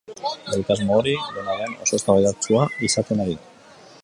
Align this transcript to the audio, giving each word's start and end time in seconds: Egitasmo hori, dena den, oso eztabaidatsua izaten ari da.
Egitasmo 0.53 0.95
hori, 1.01 1.13
dena 1.35 1.59
den, 1.61 1.77
oso 1.85 1.99
eztabaidatsua 2.01 2.67
izaten 2.89 3.23
ari 3.29 3.41
da. 3.41 3.55